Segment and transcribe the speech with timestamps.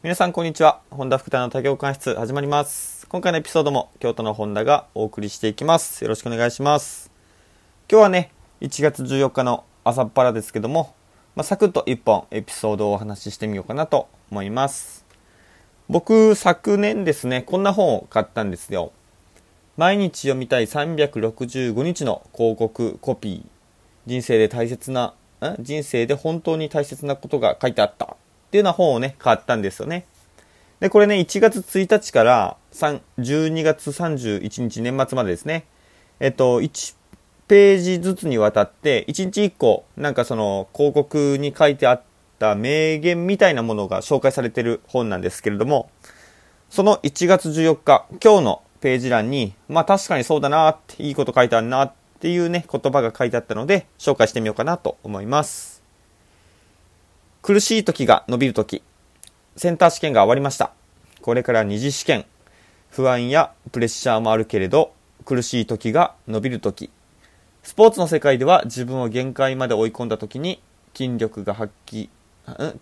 [0.00, 0.80] 皆さんこんにちは。
[0.92, 3.04] 本田福田の多行館室始まります。
[3.08, 6.04] 今回のエピソードも京都の本田がお送りしていきます。
[6.04, 7.10] よろしくお願いします。
[7.90, 8.30] 今日はね、
[8.60, 10.94] 1月14日の朝っぱらですけども、
[11.34, 15.04] まあ、サクッと1本エピソードをお話ししてみようかなと思います。
[15.88, 18.92] 僕、昨年ですね、こんな本を買ったんですよ。
[19.76, 23.46] 毎日読みたい365日の広告コピー。
[24.06, 28.16] 人生で大切な、ん人生で本当に大切なことが書いてあった。
[28.48, 30.06] っていうような本をね、買ったんですよね。
[30.80, 35.66] で、これね、1月1日から3 12月31日年末までですね。
[36.18, 36.96] えっと、1
[37.46, 42.02] ページずつにわたって、1日1個、なんかその広告に書いてあっ
[42.38, 45.90] た名言みたいなものが紹介されてる本なんですけれども、
[46.70, 55.77] その1月14日、今日のページ欄に、まあ確かにそうだなって、いいこと書いてあるなっていうね、言葉が書いてあったので、紹介してみようかなと思います。
[57.48, 58.82] 苦しい時が伸びる時、
[59.56, 60.70] センター試験が終わりました。
[61.22, 62.26] これから二次試験、
[62.90, 64.92] 不安やプレッシャーもあるけれど、
[65.24, 66.90] 苦しい時が伸びる時。
[67.62, 70.60] スポーツの世界では自分を限界まで追い込んだ時に
[70.94, 72.10] 筋力が発揮、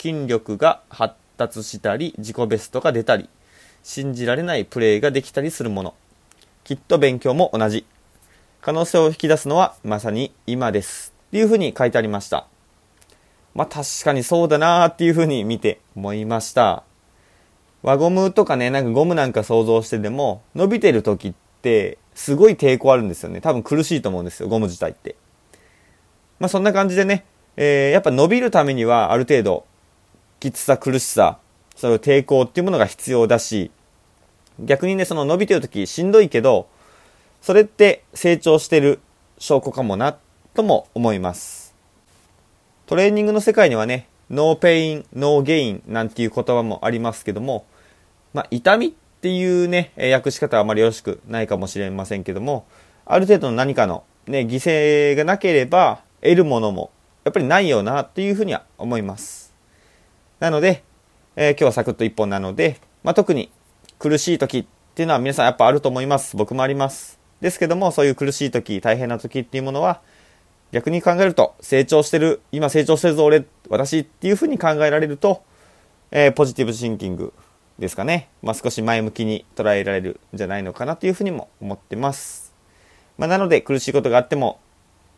[0.00, 3.28] 筋力が発達したり、自己ベストが出たり、
[3.82, 5.94] 信じられないプレーができたりするもの。
[6.64, 7.84] きっと勉強も同じ。
[8.62, 11.12] 可能性を引き出すのはまさに今です。
[11.28, 12.46] っていうふうに書いてありました。
[13.54, 16.82] まあ確かにそうだなーっていうふうに見て思いました。
[17.82, 23.40] 輪ゴムとかね、なんかゴムなんか想像してでも、伸びてる時ってすごい抵抗あるんですよね。
[23.40, 25.16] 多分苦しいと思うんですよ、ゴム自体って。
[26.40, 27.24] まあそんな感じでね、
[27.56, 29.66] えーやっぱ伸びるためにはある程度、
[30.40, 31.38] きつさ苦しさ、
[31.76, 33.70] そういう抵抗っていうものが必要だし、
[34.58, 36.66] 逆にね、その伸びてる時しんどいけど、
[37.40, 39.00] それって成長してる
[39.38, 40.16] 証拠かもな、
[40.54, 41.63] とも思います。
[42.86, 47.64] トレーニングの世界にはね、 no pain, no gain なんていう言葉もありますけども、
[48.34, 48.90] まあ、痛みっ
[49.22, 52.66] ていうね、訳し方はあまりよろしくないかもしれませんけども、
[53.06, 56.90] ある程度の何かのね、犠牲がなければ得るものも
[57.24, 59.54] やっぱりないよなっていうふうには思います。
[60.38, 60.84] なので、
[61.36, 63.50] えー今日はサクッと一本なので、まあ、特に
[63.98, 66.36] 苦しい時っていうのは皆さんやっぱあると思います。
[66.36, 67.18] 僕もあります。
[67.40, 70.02] ですけども、そういう苦しい時、大変な時っていうものは、
[70.74, 75.44] 逆に考えると、成長してる、今成長してるぞ、俺、私っていうふうに考えられると、
[76.10, 77.32] えーポジティブシンキング
[77.78, 78.28] ですかね。
[78.42, 82.52] まあ、少し前向きに捉えられるんじゃないのかなというふうにも思ってます。
[83.18, 84.58] まあ、なので、苦しいことがあっても、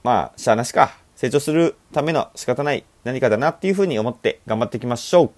[0.05, 5.31] まあ、しゃあなしか、成長するための仕方ない何かだなっていうふうに思って頑張っていきましょう。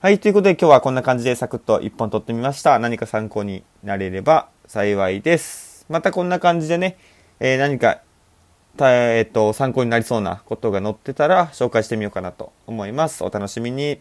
[0.00, 2.78] はい、ということで今日はこんな感じでサクッと一本撮ってみました。
[2.78, 5.84] 何か参考になれれば幸いです。
[5.90, 6.96] またこんな感じでね、
[7.40, 8.00] えー何か、
[8.84, 13.24] えっと、参考になりそうなことが載ってたら紹介してみようかなと思います。
[13.24, 14.00] お楽しみに。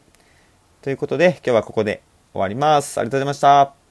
[0.81, 2.01] ということで今日はここで
[2.33, 2.99] 終わります。
[2.99, 3.84] ありがとうございました。